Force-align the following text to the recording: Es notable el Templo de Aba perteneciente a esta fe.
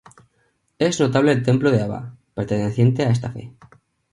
Es 0.79 0.99
notable 0.99 1.31
el 1.31 1.43
Templo 1.43 1.69
de 1.69 1.79
Aba 1.83 2.15
perteneciente 2.33 3.03
a 3.05 3.11
esta 3.11 3.31
fe. 3.31 3.53